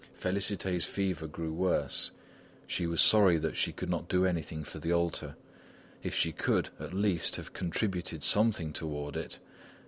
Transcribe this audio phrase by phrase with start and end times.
[0.19, 2.09] Félicité's fever grew worse.
[2.65, 5.35] She was sorry that she could not do anything for the altar.
[6.01, 9.37] If she could, at least, have contributed something toward it!